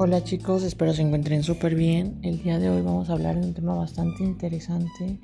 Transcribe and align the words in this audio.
Hola 0.00 0.22
chicos, 0.22 0.62
espero 0.62 0.94
se 0.94 1.02
encuentren 1.02 1.42
súper 1.42 1.74
bien. 1.74 2.20
El 2.22 2.40
día 2.40 2.60
de 2.60 2.70
hoy 2.70 2.82
vamos 2.82 3.10
a 3.10 3.14
hablar 3.14 3.40
de 3.40 3.44
un 3.44 3.52
tema 3.52 3.74
bastante 3.74 4.22
interesante 4.22 5.18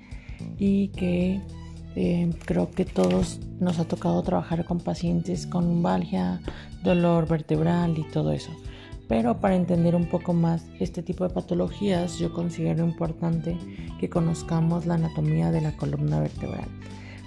y 0.59 0.89
que 0.89 1.41
eh, 1.95 2.35
creo 2.45 2.73
que 2.73 2.85
todos 2.85 3.39
nos 3.61 3.79
ha 3.79 3.85
tocado 3.85 4.21
trabajar 4.25 4.65
con 4.65 4.81
pacientes 4.81 5.47
con 5.47 5.67
lumbalgia, 5.67 6.41
dolor 6.83 7.29
vertebral 7.29 7.97
y 7.97 8.03
todo 8.03 8.33
eso. 8.33 8.51
Pero 9.07 9.41
para 9.41 9.55
entender 9.55 9.95
un 9.95 10.09
poco 10.09 10.33
más 10.33 10.67
este 10.81 11.05
tipo 11.05 11.23
de 11.23 11.33
patologías, 11.33 12.19
yo 12.19 12.33
considero 12.33 12.85
importante 12.85 13.57
que 14.01 14.11
conozcamos 14.11 14.87
la 14.87 14.95
anatomía 14.95 15.53
de 15.53 15.61
la 15.61 15.77
columna 15.77 16.19
vertebral. 16.19 16.67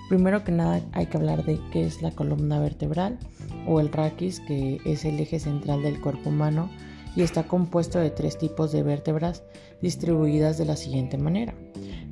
Primero 0.09 0.43
que 0.43 0.51
nada 0.51 0.81
hay 0.91 1.05
que 1.05 1.15
hablar 1.15 1.45
de 1.45 1.61
qué 1.71 1.85
es 1.85 2.01
la 2.01 2.11
columna 2.11 2.59
vertebral 2.59 3.17
o 3.65 3.79
el 3.79 3.89
raquis, 3.89 4.41
que 4.41 4.81
es 4.83 5.05
el 5.05 5.17
eje 5.17 5.39
central 5.39 5.81
del 5.81 6.01
cuerpo 6.01 6.27
humano 6.27 6.69
y 7.17 7.23
está 7.23 7.47
compuesto 7.47 7.97
de 7.97 8.11
tres 8.11 8.37
tipos 8.37 8.71
de 8.71 8.83
vértebras 8.83 9.41
distribuidas 9.81 10.59
de 10.59 10.65
la 10.65 10.75
siguiente 10.75 11.17
manera. 11.17 11.55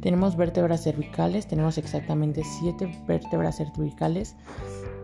Tenemos 0.01 0.35
vértebras 0.35 0.83
cervicales, 0.83 1.45
tenemos 1.45 1.77
exactamente 1.77 2.41
siete 2.43 2.91
vértebras 3.07 3.57
cervicales, 3.57 4.35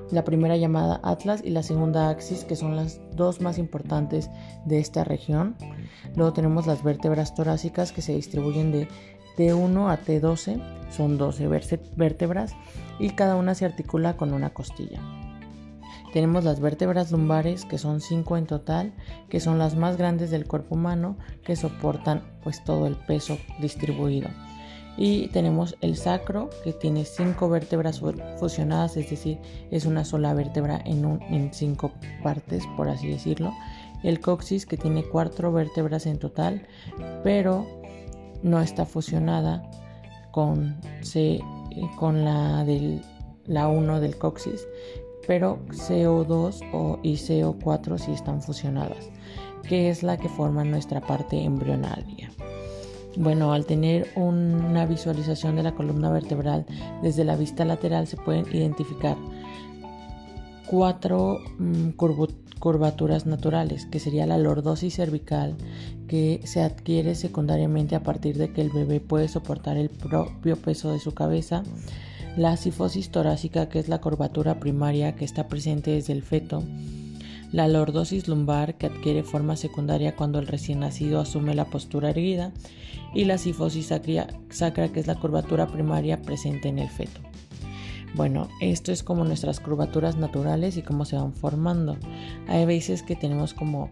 la 0.10 0.24
primera 0.24 0.58
llamada 0.58 1.00
Atlas 1.04 1.42
y 1.46 1.52
la 1.52 1.62
segunda 1.62 2.10
Axis, 2.10 2.44
que 2.46 2.56
son 2.56 2.76
las 2.76 3.00
dos 3.14 3.42
más 3.42 3.60
importantes 3.60 4.32
de 4.66 4.80
esta 4.80 5.04
región. 5.04 5.56
Luego 6.16 6.34
tenemos 6.34 6.66
las 6.66 6.84
vértebras 6.84 7.36
torácicas 7.36 7.92
que 7.92 8.02
se 8.02 8.16
distribuyen 8.16 8.72
de 8.72 8.88
T1 9.38 9.92
a 9.92 10.04
T12, 10.04 10.90
son 10.90 11.20
12 11.20 11.48
vértebras 11.96 12.56
y 12.98 13.12
cada 13.12 13.36
una 13.36 13.54
se 13.54 13.66
articula 13.66 14.18
con 14.18 14.34
una 14.34 14.50
costilla. 14.50 15.21
Tenemos 16.14 16.44
las 16.44 16.60
vértebras 16.60 17.12
lumbares, 17.12 17.66
que 17.66 17.78
son 17.78 18.02
5 18.02 18.38
en 18.38 18.46
total, 18.46 18.94
que 19.30 19.40
son 19.40 19.58
las 19.58 19.76
más 19.76 19.98
grandes 19.98 20.30
del 20.30 20.46
cuerpo 20.46 20.76
humano, 20.76 21.18
que 21.46 21.56
soportan 21.56 22.24
pues 22.44 22.64
todo 22.64 22.86
el 22.86 22.96
peso 22.96 23.38
distribuido. 23.60 24.30
Y 24.98 25.30
tenemos 25.30 25.78
el 25.80 25.96
sacro, 25.96 26.50
que 26.66 26.74
tiene 26.74 27.06
5 27.06 27.48
vértebras 27.50 28.02
fusionadas, 28.38 28.98
es 28.98 29.10
decir, 29.10 29.40
es 29.72 29.86
una 29.86 30.04
sola 30.04 30.34
vértebra 30.34 30.82
en, 30.86 31.06
un, 31.06 31.22
en 31.24 31.54
cinco 31.54 31.94
partes, 32.22 32.66
por 32.76 32.90
así 32.90 33.08
decirlo. 33.08 33.54
El 34.04 34.20
coxis, 34.20 34.66
que 34.66 34.76
tiene 34.76 35.04
4 35.04 35.54
vértebras 35.54 36.06
en 36.08 36.20
total, 36.20 36.68
pero 37.24 37.66
no 38.44 38.60
está 38.60 38.86
fusionada 38.86 39.64
con, 40.32 40.76
C, 41.02 41.40
con 41.98 42.26
la 42.26 42.66
del 42.66 43.02
la 43.48 43.68
1 43.68 44.00
del 44.00 44.18
coxis 44.18 44.68
pero 45.28 45.60
CO2 45.70 46.62
o, 46.74 47.00
y 47.04 47.14
CO4 47.14 47.98
sí 47.98 48.12
están 48.12 48.42
fusionadas, 48.42 49.10
que 49.68 49.90
es 49.90 50.04
la 50.04 50.18
que 50.18 50.30
forma 50.30 50.64
nuestra 50.64 51.02
parte 51.02 51.42
embrionaria. 51.44 52.32
Bueno, 53.18 53.52
al 53.52 53.66
tener 53.66 54.08
una 54.16 54.86
visualización 54.86 55.58
de 55.58 55.64
la 55.64 55.76
columna 55.76 56.12
vertebral 56.12 56.66
desde 57.04 57.26
la 57.26 57.36
vista 57.36 57.66
lateral 57.66 58.08
se 58.08 58.16
pueden 58.16 58.46
identificar 58.56 59.18
cuatro 60.72 61.40
mm, 61.60 61.90
curvaturas 62.60 63.26
naturales, 63.26 63.86
que 63.86 64.00
sería 64.00 64.26
la 64.26 64.38
lordosis 64.38 64.96
cervical, 64.96 65.58
que 66.08 66.40
se 66.46 66.62
adquiere 66.62 67.16
secundariamente 67.16 67.96
a 67.96 68.04
partir 68.04 68.38
de 68.38 68.54
que 68.54 68.62
el 68.62 68.70
bebé 68.70 69.02
puede 69.02 69.28
soportar 69.28 69.76
el 69.76 69.90
propio 69.90 70.56
peso 70.56 70.94
de 70.94 71.00
su 71.00 71.14
cabeza, 71.14 71.64
la 72.38 72.56
sifosis 72.58 73.10
torácica, 73.10 73.70
que 73.70 73.80
es 73.80 73.90
la 73.90 74.00
curvatura 74.00 74.60
primaria 74.60 75.16
que 75.16 75.26
está 75.26 75.48
presente 75.48 75.92
desde 75.92 76.14
el 76.14 76.24
feto, 76.24 76.64
la 77.52 77.68
lordosis 77.68 78.28
lumbar, 78.28 78.76
que 78.76 78.86
adquiere 78.88 79.24
forma 79.24 79.58
secundaria 79.58 80.16
cuando 80.16 80.40
el 80.40 80.48
recién 80.48 80.80
nacido 80.80 81.20
asume 81.20 81.54
la 81.54 81.66
postura 81.66 82.12
erguida, 82.12 82.52
y 83.14 83.26
la 83.26 83.38
sifosis 83.38 83.88
sacra, 83.88 84.88
que 84.90 85.00
es 85.00 85.08
la 85.08 85.20
curvatura 85.20 85.68
primaria 85.68 86.22
presente 86.22 86.70
en 86.70 86.80
el 86.80 86.90
feto. 86.90 87.20
Bueno, 88.14 88.50
esto 88.60 88.92
es 88.92 89.04
como 89.04 89.24
nuestras 89.24 89.60
curvaturas 89.60 90.18
naturales 90.18 90.76
y 90.76 90.82
cómo 90.82 91.06
se 91.06 91.16
van 91.16 91.34
formando. 91.34 91.98
Hay 92.48 92.66
veces 92.66 93.04
que 93.04 93.16
tenemos 93.16 93.54
como 93.54 93.90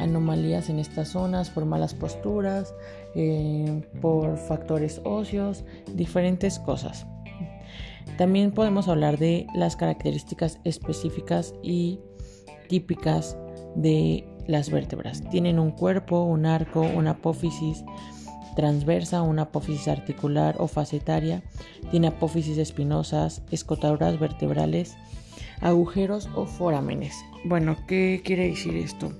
anomalías 0.00 0.70
en 0.70 0.80
estas 0.80 1.08
zonas 1.10 1.50
por 1.50 1.66
malas 1.66 1.94
posturas, 1.94 2.74
eh, 3.14 3.82
por 4.00 4.36
factores 4.38 5.00
óseos, 5.04 5.64
diferentes 5.94 6.58
cosas. 6.58 7.06
También 8.16 8.52
podemos 8.52 8.88
hablar 8.88 9.18
de 9.18 9.46
las 9.54 9.76
características 9.76 10.58
específicas 10.64 11.54
y 11.62 12.00
típicas 12.68 13.36
de 13.74 14.24
las 14.46 14.70
vértebras. 14.70 15.22
Tienen 15.30 15.58
un 15.58 15.70
cuerpo, 15.70 16.22
un 16.22 16.46
arco, 16.46 16.80
una 16.80 17.12
apófisis 17.12 17.84
transversa, 18.56 19.22
una 19.22 19.42
apófisis 19.42 19.88
articular 19.88 20.56
o 20.58 20.66
facetaria, 20.66 21.42
tiene 21.90 22.08
apófisis 22.08 22.58
espinosas, 22.58 23.42
escotaduras 23.50 24.18
vertebrales, 24.18 24.96
agujeros 25.60 26.28
o 26.34 26.46
forámenes. 26.46 27.14
Bueno, 27.44 27.76
¿qué 27.86 28.22
quiere 28.24 28.48
decir 28.48 28.76
esto? 28.76 29.12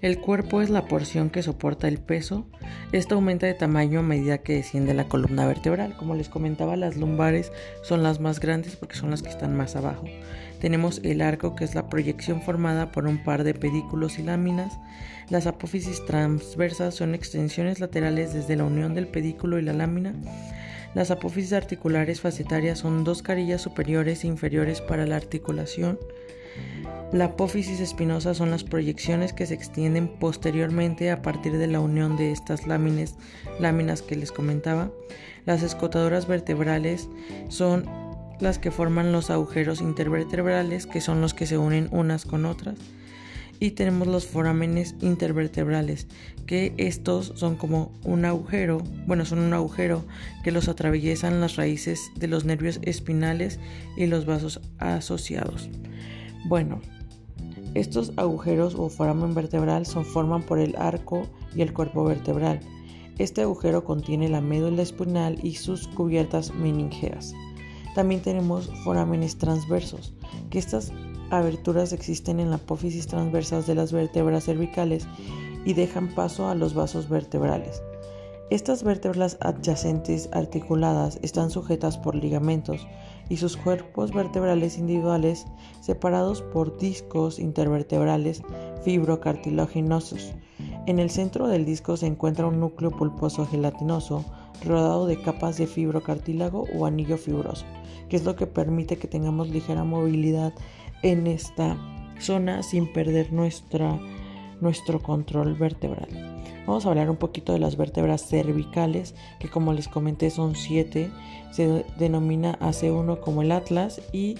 El 0.00 0.20
cuerpo 0.20 0.62
es 0.62 0.70
la 0.70 0.84
porción 0.86 1.28
que 1.28 1.42
soporta 1.42 1.88
el 1.88 1.98
peso. 1.98 2.46
Esto 2.92 3.16
aumenta 3.16 3.46
de 3.46 3.54
tamaño 3.54 3.98
a 3.98 4.04
medida 4.04 4.38
que 4.38 4.54
desciende 4.54 4.94
la 4.94 5.08
columna 5.08 5.44
vertebral. 5.44 5.96
Como 5.96 6.14
les 6.14 6.28
comentaba, 6.28 6.76
las 6.76 6.96
lumbares 6.96 7.50
son 7.82 8.04
las 8.04 8.20
más 8.20 8.38
grandes 8.38 8.76
porque 8.76 8.94
son 8.94 9.10
las 9.10 9.22
que 9.22 9.28
están 9.28 9.56
más 9.56 9.74
abajo. 9.74 10.04
Tenemos 10.60 11.00
el 11.02 11.20
arco, 11.20 11.56
que 11.56 11.64
es 11.64 11.74
la 11.74 11.88
proyección 11.88 12.42
formada 12.42 12.92
por 12.92 13.08
un 13.08 13.24
par 13.24 13.42
de 13.42 13.54
pedículos 13.54 14.20
y 14.20 14.22
láminas. 14.22 14.78
Las 15.30 15.48
apófisis 15.48 16.04
transversas 16.06 16.94
son 16.94 17.16
extensiones 17.16 17.80
laterales 17.80 18.32
desde 18.32 18.54
la 18.54 18.64
unión 18.64 18.94
del 18.94 19.08
pedículo 19.08 19.58
y 19.58 19.62
la 19.62 19.72
lámina. 19.72 20.14
Las 20.94 21.10
apófisis 21.10 21.52
articulares 21.52 22.20
facetarias 22.20 22.78
son 22.78 23.02
dos 23.02 23.22
carillas 23.22 23.62
superiores 23.62 24.22
e 24.22 24.28
inferiores 24.28 24.80
para 24.80 25.06
la 25.06 25.16
articulación. 25.16 25.98
La 27.10 27.24
apófisis 27.24 27.80
espinosa 27.80 28.34
son 28.34 28.50
las 28.50 28.64
proyecciones 28.64 29.32
que 29.32 29.46
se 29.46 29.54
extienden 29.54 30.08
posteriormente 30.08 31.10
a 31.10 31.22
partir 31.22 31.56
de 31.56 31.66
la 31.66 31.80
unión 31.80 32.18
de 32.18 32.32
estas 32.32 32.66
láminas, 32.66 33.14
láminas 33.58 34.02
que 34.02 34.14
les 34.14 34.30
comentaba. 34.30 34.90
Las 35.46 35.62
escotadoras 35.62 36.28
vertebrales 36.28 37.08
son 37.48 37.86
las 38.40 38.58
que 38.58 38.70
forman 38.70 39.10
los 39.10 39.30
agujeros 39.30 39.80
intervertebrales, 39.80 40.86
que 40.86 41.00
son 41.00 41.22
los 41.22 41.32
que 41.32 41.46
se 41.46 41.56
unen 41.56 41.88
unas 41.92 42.26
con 42.26 42.44
otras. 42.44 42.76
Y 43.58 43.70
tenemos 43.70 44.06
los 44.06 44.26
forámenes 44.26 44.94
intervertebrales, 45.00 46.08
que 46.44 46.74
estos 46.76 47.32
son 47.36 47.56
como 47.56 47.90
un 48.04 48.26
agujero, 48.26 48.82
bueno, 49.06 49.24
son 49.24 49.38
un 49.38 49.54
agujero 49.54 50.04
que 50.44 50.52
los 50.52 50.68
atraviesan 50.68 51.40
las 51.40 51.56
raíces 51.56 52.10
de 52.16 52.28
los 52.28 52.44
nervios 52.44 52.80
espinales 52.82 53.58
y 53.96 54.08
los 54.08 54.26
vasos 54.26 54.60
asociados. 54.78 55.70
Bueno, 56.44 56.82
estos 57.74 58.12
agujeros 58.16 58.74
o 58.74 58.88
foramen 58.88 59.34
vertebral 59.34 59.86
son 59.86 60.04
forman 60.04 60.42
por 60.42 60.58
el 60.58 60.76
arco 60.76 61.22
y 61.54 61.62
el 61.62 61.72
cuerpo 61.72 62.04
vertebral. 62.04 62.60
Este 63.18 63.42
agujero 63.42 63.84
contiene 63.84 64.28
la 64.28 64.40
médula 64.40 64.82
espinal 64.82 65.38
y 65.42 65.56
sus 65.56 65.88
cubiertas 65.88 66.54
meningeas. 66.54 67.34
También 67.94 68.22
tenemos 68.22 68.70
forámenes 68.84 69.38
transversos, 69.38 70.14
que 70.50 70.58
estas 70.58 70.92
aberturas 71.30 71.92
existen 71.92 72.40
en 72.40 72.50
la 72.50 72.56
apófisis 72.56 73.06
transversas 73.06 73.66
de 73.66 73.74
las 73.74 73.92
vértebras 73.92 74.44
cervicales 74.44 75.06
y 75.64 75.74
dejan 75.74 76.14
paso 76.14 76.48
a 76.48 76.54
los 76.54 76.74
vasos 76.74 77.08
vertebrales. 77.08 77.82
Estas 78.50 78.82
vértebras 78.82 79.36
adyacentes 79.40 80.30
articuladas 80.32 81.18
están 81.22 81.50
sujetas 81.50 81.98
por 81.98 82.14
ligamentos 82.14 82.86
y 83.28 83.36
sus 83.36 83.56
cuerpos 83.56 84.12
vertebrales 84.12 84.78
individuales 84.78 85.46
separados 85.80 86.42
por 86.42 86.78
discos 86.78 87.38
intervertebrales 87.38 88.42
fibrocartilaginosos. 88.84 90.32
En 90.86 90.98
el 90.98 91.10
centro 91.10 91.48
del 91.48 91.64
disco 91.64 91.96
se 91.96 92.06
encuentra 92.06 92.46
un 92.46 92.60
núcleo 92.60 92.90
pulposo 92.90 93.46
gelatinoso 93.46 94.24
rodeado 94.64 95.06
de 95.06 95.20
capas 95.20 95.58
de 95.58 95.66
fibrocartílago 95.66 96.64
o 96.74 96.86
anillo 96.86 97.18
fibroso, 97.18 97.64
que 98.08 98.16
es 98.16 98.24
lo 98.24 98.36
que 98.36 98.46
permite 98.46 98.96
que 98.96 99.08
tengamos 99.08 99.50
ligera 99.50 99.84
movilidad 99.84 100.52
en 101.02 101.26
esta 101.26 101.76
zona 102.18 102.62
sin 102.62 102.92
perder 102.92 103.32
nuestra, 103.32 103.98
nuestro 104.60 105.00
control 105.00 105.54
vertebral. 105.54 106.08
Vamos 106.66 106.84
a 106.84 106.90
hablar 106.90 107.08
un 107.08 107.16
poquito 107.16 107.54
de 107.54 107.58
las 107.58 107.76
vértebras 107.76 108.26
cervicales, 108.26 109.14
que 109.38 109.48
como 109.48 109.72
les 109.72 109.88
comenté 109.88 110.28
son 110.28 110.54
siete. 110.54 111.10
Se 111.50 111.86
denomina 111.98 112.58
AC1 112.60 113.20
como 113.20 113.40
el 113.40 113.52
atlas 113.52 114.02
y 114.12 114.34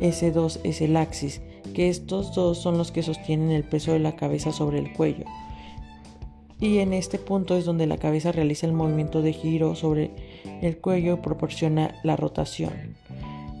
S2 0.00 0.60
es 0.64 0.80
el 0.80 0.96
axis, 0.96 1.42
que 1.74 1.90
estos 1.90 2.34
dos 2.34 2.56
son 2.56 2.78
los 2.78 2.92
que 2.92 3.02
sostienen 3.02 3.50
el 3.50 3.64
peso 3.64 3.92
de 3.92 3.98
la 3.98 4.16
cabeza 4.16 4.52
sobre 4.52 4.78
el 4.78 4.92
cuello. 4.94 5.26
Y 6.58 6.78
en 6.78 6.94
este 6.94 7.18
punto 7.18 7.56
es 7.56 7.66
donde 7.66 7.86
la 7.86 7.98
cabeza 7.98 8.32
realiza 8.32 8.66
el 8.66 8.72
movimiento 8.72 9.20
de 9.20 9.34
giro 9.34 9.74
sobre 9.74 10.12
el 10.62 10.78
cuello 10.78 11.14
y 11.14 11.20
proporciona 11.20 11.94
la 12.02 12.16
rotación. 12.16 12.72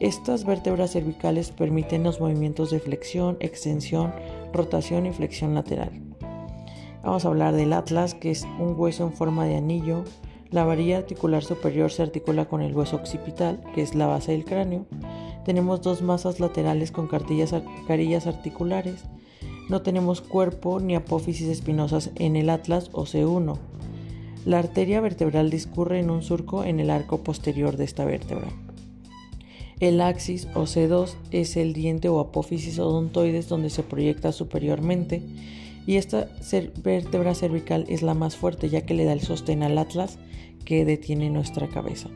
Estas 0.00 0.44
vértebras 0.44 0.92
cervicales 0.92 1.50
permiten 1.50 2.02
los 2.02 2.20
movimientos 2.20 2.70
de 2.70 2.80
flexión, 2.80 3.36
extensión, 3.40 4.12
rotación 4.52 5.06
y 5.06 5.12
flexión 5.12 5.54
lateral. 5.54 5.90
Vamos 7.02 7.24
a 7.24 7.28
hablar 7.28 7.54
del 7.54 7.72
atlas, 7.72 8.14
que 8.14 8.30
es 8.30 8.44
un 8.58 8.74
hueso 8.76 9.04
en 9.04 9.12
forma 9.12 9.44
de 9.44 9.56
anillo. 9.56 10.02
La 10.50 10.64
varilla 10.64 10.98
articular 10.98 11.44
superior 11.44 11.92
se 11.92 12.02
articula 12.02 12.46
con 12.46 12.62
el 12.62 12.74
hueso 12.74 12.96
occipital, 12.96 13.62
que 13.74 13.82
es 13.82 13.94
la 13.94 14.06
base 14.06 14.32
del 14.32 14.44
cráneo. 14.44 14.86
Tenemos 15.44 15.82
dos 15.82 16.02
masas 16.02 16.40
laterales 16.40 16.90
con 16.90 17.06
carillas 17.06 18.26
articulares. 18.26 19.04
No 19.68 19.82
tenemos 19.82 20.20
cuerpo 20.20 20.80
ni 20.80 20.96
apófisis 20.96 21.48
espinosas 21.48 22.10
en 22.16 22.34
el 22.34 22.50
atlas 22.50 22.90
o 22.92 23.04
C1. 23.04 23.56
La 24.44 24.58
arteria 24.58 25.00
vertebral 25.00 25.50
discurre 25.50 26.00
en 26.00 26.10
un 26.10 26.22
surco 26.22 26.64
en 26.64 26.80
el 26.80 26.90
arco 26.90 27.18
posterior 27.22 27.76
de 27.76 27.84
esta 27.84 28.04
vértebra. 28.04 28.48
El 29.78 30.00
axis 30.00 30.48
o 30.54 30.62
C2 30.62 31.14
es 31.32 31.56
el 31.56 31.74
diente 31.74 32.08
o 32.08 32.18
apófisis 32.18 32.78
odontoides 32.78 33.48
donde 33.48 33.68
se 33.68 33.82
proyecta 33.82 34.32
superiormente 34.32 35.22
y 35.86 35.96
esta 35.96 36.28
vértebra 36.82 37.34
cervical 37.34 37.84
es 37.88 38.02
la 38.02 38.14
más 38.14 38.36
fuerte 38.36 38.70
ya 38.70 38.86
que 38.86 38.94
le 38.94 39.04
da 39.04 39.12
el 39.12 39.20
sostén 39.20 39.62
al 39.62 39.76
atlas 39.76 40.18
que 40.64 40.84
detiene 40.84 41.28
nuestra 41.28 41.68
cabeza. 41.68 42.08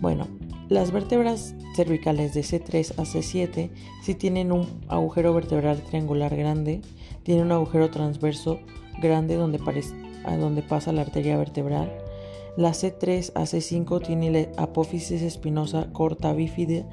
Bueno, 0.00 0.26
las 0.68 0.90
vértebras 0.90 1.54
cervicales 1.76 2.34
de 2.34 2.40
C3 2.40 2.92
a 2.98 3.04
C7 3.04 3.70
sí 4.02 4.14
tienen 4.14 4.50
un 4.50 4.66
agujero 4.88 5.32
vertebral 5.32 5.82
triangular 5.82 6.36
grande, 6.36 6.80
tiene 7.22 7.42
un 7.42 7.52
agujero 7.52 7.90
transverso 7.90 8.58
grande 9.00 9.36
donde, 9.36 9.58
donde 10.38 10.62
pasa 10.62 10.92
la 10.92 11.02
arteria 11.02 11.36
vertebral. 11.36 11.90
La 12.56 12.70
C3 12.70 13.32
a 13.34 13.42
C5 13.42 14.04
tiene 14.04 14.30
la 14.30 14.62
apófisis 14.62 15.22
espinosa 15.22 15.92
corta 15.92 16.32
bífida 16.32 16.84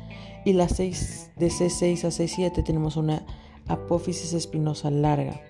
y 0.45 0.53
la 0.53 0.69
6 0.69 1.31
de 1.35 1.47
C6 1.47 2.03
a 2.03 2.07
C7 2.09 2.63
tenemos 2.63 2.95
una 2.95 3.25
apófisis 3.67 4.33
espinosa 4.33 4.91
larga. 4.91 5.41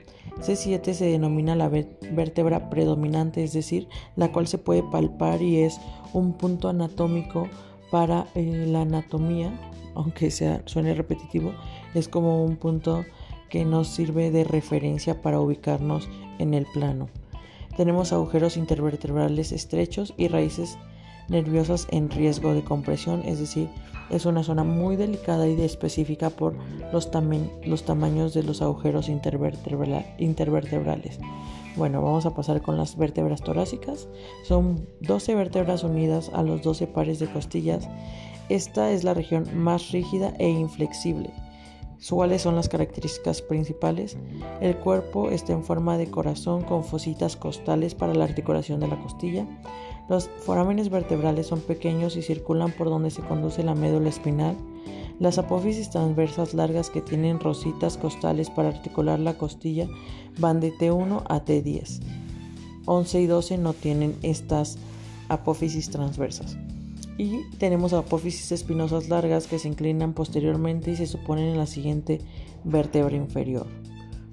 C7 0.42 0.94
se 0.94 1.06
denomina 1.06 1.56
la 1.56 1.70
vértebra 1.70 2.70
predominante, 2.70 3.44
es 3.44 3.54
decir, 3.54 3.88
la 4.16 4.32
cual 4.32 4.48
se 4.48 4.58
puede 4.58 4.84
palpar 4.84 5.42
y 5.42 5.62
es 5.62 5.80
un 6.14 6.34
punto 6.34 6.70
anatómico 6.70 7.48
para 7.92 8.28
eh, 8.36 8.66
la 8.68 8.82
anatomía, 8.82 9.52
aunque 9.96 10.32
sea, 10.32 10.62
suene 10.66 10.94
repetitivo, 10.94 11.54
es 11.94 12.08
como 12.08 12.44
un 12.44 12.58
punto 12.58 13.06
que 13.50 13.66
nos 13.66 13.88
sirve 13.88 14.30
de 14.30 14.44
referencia 14.44 15.22
para 15.22 15.40
ubicarnos 15.40 16.08
en 16.40 16.54
el 16.54 16.66
plano. 16.66 17.08
Tenemos 17.78 18.12
agujeros 18.12 18.58
intervertebrales 18.58 19.52
estrechos 19.52 20.16
y 20.18 20.28
raíces 20.28 20.78
nerviosas 21.30 21.88
en 21.92 22.10
riesgo 22.10 22.54
de 22.54 22.64
compresión, 22.64 23.22
es 23.24 23.40
decir, 23.40 23.70
es 24.10 24.26
una 24.26 24.44
zona 24.44 24.64
muy 24.64 24.96
delicada 24.96 25.48
y 25.48 25.62
específica 25.62 26.32
por 26.32 26.56
los, 26.92 27.12
tamaños 27.12 28.34
de 28.34 28.44
los 28.44 28.62
agujeros 28.62 29.10
intervertebrales. 29.10 31.20
Bueno, 31.76 32.02
vamos 32.02 32.26
a 32.26 32.34
pasar 32.34 32.62
con 32.62 32.78
las 32.78 32.96
vértebras 32.98 33.42
torácicas. 33.42 34.08
Son 34.44 34.88
12 35.02 35.36
vértebras 35.36 35.84
unidas 35.84 36.32
a 36.34 36.42
los 36.42 36.64
12 36.64 36.88
pares 36.88 37.20
de 37.20 37.28
costillas. 37.28 37.88
Esta 38.50 38.92
es 38.92 39.04
la 39.04 39.14
región 39.14 39.46
más 39.54 39.92
rígida 39.92 40.34
e 40.40 40.50
inflexible. 40.50 41.32
¿Cuáles 42.10 42.44
son 42.44 42.56
las 42.56 42.70
características 42.70 43.42
principales? 43.42 44.18
El 44.62 44.78
cuerpo 44.78 45.30
está 45.30 45.54
en 45.54 45.64
forma 45.64 45.98
de 45.98 46.10
corazón 46.10 46.62
con 46.64 46.84
fositas 46.84 47.36
costales 47.36 47.96
para 47.96 48.14
la 48.14 48.24
articulación 48.24 48.80
de 48.80 48.88
la 48.88 49.02
costilla. 49.02 49.48
Los 50.08 50.30
forámenes 50.46 50.90
vertebrales 50.90 51.48
son 51.48 51.60
pequeños 51.60 52.16
y 52.16 52.22
circulan 52.22 52.72
por 52.72 52.90
donde 52.90 53.10
se 53.10 53.24
conduce 53.24 53.64
la 53.64 53.76
médula 53.76 54.10
espinal. 54.10 54.56
Las 55.20 55.40
apófisis 55.40 55.90
transversas 55.90 56.54
largas 56.54 56.90
que 56.90 57.02
tienen 57.02 57.40
rositas 57.40 57.98
costales 57.98 58.50
para 58.52 58.70
articular 58.70 59.20
la 59.20 59.38
costilla 59.38 59.88
van 60.38 60.60
de 60.60 60.72
T1 60.74 61.24
a 61.28 61.44
T10. 61.44 62.02
11 62.86 63.22
y 63.22 63.26
12 63.26 63.58
no 63.58 63.74
tienen 63.74 64.16
estas 64.22 64.78
apófisis 65.30 65.90
transversas. 65.90 66.58
Y 67.18 67.50
tenemos 67.58 67.94
apófisis 67.94 68.52
espinosas 68.52 69.10
largas 69.10 69.48
que 69.48 69.58
se 69.58 69.68
inclinan 69.68 70.14
posteriormente 70.14 70.92
y 70.92 70.96
se 70.96 71.08
suponen 71.08 71.46
en 71.46 71.58
la 71.58 71.66
siguiente 71.66 72.22
vértebra 72.64 73.16
inferior. 73.16 73.66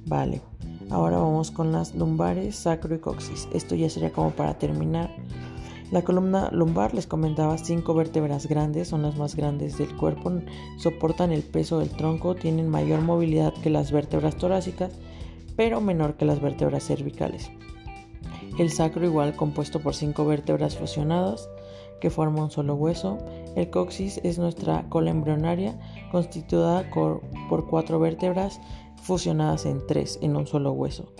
Vale, 0.07 0.43
ahora 0.91 1.17
vamos 1.17 1.51
con 1.51 1.73
las 1.73 1.95
lumbares, 1.95 2.57
sacro 2.57 2.95
y 2.95 2.99
coxis. 2.99 3.49
Esto 3.55 3.75
ya 3.75 3.89
sería 3.89 4.13
como 4.13 4.33
para 4.33 4.59
terminar. 4.59 5.11
La 5.91 6.03
columna 6.03 6.51
lumbar, 6.51 6.93
les 6.93 7.07
comentaba, 7.07 7.57
cinco 7.57 7.95
vértebras 7.95 8.49
grandes, 8.49 8.89
son 8.89 9.03
las 9.03 9.17
más 9.17 9.37
grandes 9.37 9.79
del 9.79 9.95
cuerpo, 9.97 10.33
soportan 10.77 11.31
el 11.31 11.43
peso 11.43 11.79
del 11.79 11.91
tronco, 11.91 12.35
tienen 12.35 12.69
mayor 12.69 13.01
movilidad 13.01 13.55
que 13.55 13.71
las 13.71 13.93
vértebras 13.93 14.37
torácicas, 14.37 14.93
pero 15.57 15.81
menor 15.81 16.17
que 16.17 16.25
las 16.25 16.41
vértebras 16.41 16.85
cervicales. 16.85 17.51
El 18.59 18.71
sacro 18.71 19.05
igual 19.05 19.37
compuesto 19.37 19.81
por 19.81 19.95
cinco 19.95 20.25
vértebras 20.25 20.77
fusionadas, 20.77 21.49
que 22.01 22.11
forma 22.11 22.43
un 22.43 22.51
solo 22.51 22.75
hueso. 22.75 23.19
El 23.57 23.71
coxis 23.71 24.21
es 24.25 24.39
nuestra 24.39 24.89
cola 24.89 25.11
embrionaria 25.11 25.79
constituida 26.11 26.89
por 26.91 27.67
cuatro 27.69 27.99
vértebras 28.01 28.61
fusionadas 29.03 29.67
en 29.67 29.87
tres 29.87 30.19
en 30.23 30.37
un 30.37 30.47
solo 30.47 30.73
hueso. 30.73 31.13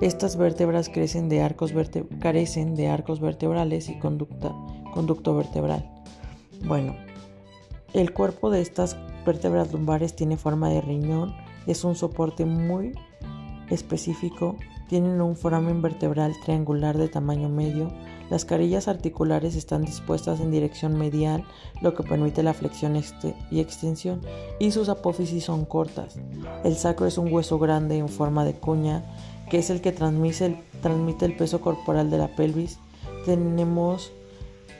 Estas 0.00 0.36
vértebras 0.36 0.88
carecen 0.88 1.28
de 1.28 1.42
arcos 1.42 1.72
vertebrales 3.20 3.88
y 3.88 3.98
conducto 3.98 5.36
vertebral. 5.36 5.90
Bueno, 6.64 6.94
el 7.92 8.12
cuerpo 8.12 8.50
de 8.50 8.62
estas 8.62 8.96
vértebras 9.26 9.72
lumbares 9.72 10.16
tiene 10.16 10.36
forma 10.36 10.70
de 10.70 10.80
riñón, 10.80 11.34
es 11.66 11.84
un 11.84 11.94
soporte 11.94 12.46
muy 12.46 12.92
específico, 13.70 14.56
tienen 14.88 15.20
un 15.20 15.36
foramen 15.36 15.82
vertebral 15.82 16.34
triangular 16.42 16.96
de 16.96 17.08
tamaño 17.08 17.48
medio, 17.48 17.92
las 18.32 18.46
carillas 18.46 18.88
articulares 18.88 19.56
están 19.56 19.84
dispuestas 19.84 20.40
en 20.40 20.50
dirección 20.50 20.96
medial, 20.96 21.44
lo 21.82 21.94
que 21.94 22.02
permite 22.02 22.42
la 22.42 22.54
flexión 22.54 22.96
y 23.50 23.60
extensión, 23.60 24.22
y 24.58 24.70
sus 24.70 24.88
apófisis 24.88 25.44
son 25.44 25.66
cortas. 25.66 26.16
El 26.64 26.76
sacro 26.76 27.04
es 27.04 27.18
un 27.18 27.30
hueso 27.30 27.58
grande 27.58 27.98
en 27.98 28.08
forma 28.08 28.46
de 28.46 28.54
cuña, 28.54 29.04
que 29.50 29.58
es 29.58 29.68
el 29.68 29.82
que 29.82 29.92
transmite 29.92 30.46
el, 30.46 30.56
transmite 30.80 31.26
el 31.26 31.36
peso 31.36 31.60
corporal 31.60 32.10
de 32.10 32.16
la 32.16 32.34
pelvis. 32.34 32.78
Tenemos 33.26 34.12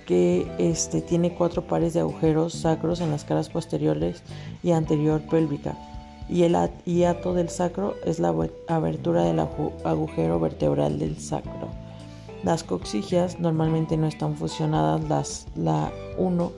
que 0.06 0.50
este, 0.56 1.02
tiene 1.02 1.34
cuatro 1.34 1.66
pares 1.66 1.92
de 1.92 2.00
agujeros 2.00 2.54
sacros 2.54 3.02
en 3.02 3.10
las 3.10 3.24
caras 3.24 3.50
posteriores 3.50 4.22
y 4.62 4.70
anterior 4.70 5.20
pélvica. 5.28 5.76
Y 6.26 6.44
el 6.44 6.56
hiato 6.86 7.34
del 7.34 7.50
sacro 7.50 7.96
es 8.06 8.18
la 8.18 8.34
abertura 8.68 9.24
del 9.24 9.40
agujero 9.40 10.40
vertebral 10.40 10.98
del 10.98 11.18
sacro. 11.18 11.81
Las 12.44 12.64
coxigias 12.64 13.38
normalmente 13.38 13.96
no 13.96 14.06
están 14.06 14.36
fusionadas, 14.36 15.08
las, 15.08 15.46
la 15.56 15.92
1 16.18 16.52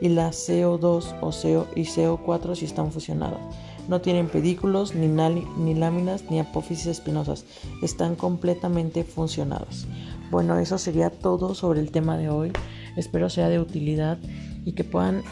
y 0.00 0.08
la 0.08 0.30
CO2 0.30 1.16
o 1.20 1.30
CO 1.30 1.66
y 1.74 1.82
CO4 1.82 2.54
sí 2.54 2.66
están 2.66 2.92
fusionadas. 2.92 3.40
No 3.88 4.00
tienen 4.00 4.28
pedículos, 4.28 4.94
ni, 4.94 5.08
ni 5.08 5.74
láminas, 5.74 6.24
ni 6.30 6.38
apófisis 6.38 6.86
espinosas. 6.86 7.44
Están 7.82 8.16
completamente 8.16 9.02
funcionadas. 9.02 9.86
Bueno, 10.30 10.58
eso 10.58 10.78
sería 10.78 11.10
todo 11.10 11.54
sobre 11.54 11.80
el 11.80 11.90
tema 11.90 12.16
de 12.16 12.28
hoy. 12.28 12.52
Espero 12.96 13.30
sea 13.30 13.48
de 13.48 13.58
utilidad 13.58 14.18
y 14.64 14.72
que 14.72 14.84
puedan 14.84 15.22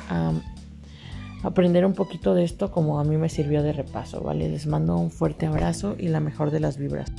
aprender 1.42 1.84
un 1.84 1.92
poquito 1.92 2.34
de 2.34 2.44
esto 2.44 2.70
como 2.72 2.98
a 2.98 3.04
mí 3.04 3.16
me 3.16 3.28
sirvió 3.28 3.62
de 3.62 3.72
repaso, 3.72 4.22
¿vale? 4.22 4.48
Les 4.48 4.66
mando 4.66 4.96
un 4.96 5.10
fuerte 5.10 5.46
abrazo 5.46 5.94
y 5.98 6.08
la 6.08 6.20
mejor 6.20 6.50
de 6.50 6.60
las 6.60 6.78
vibras. 6.78 7.12